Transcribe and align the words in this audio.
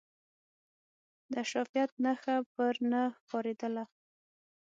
د 1.31 1.33
اشرافیت 1.43 1.91
نخښه 2.03 2.35
پر 2.53 2.75
نه 2.91 3.01
ښکارېدله. 3.19 3.83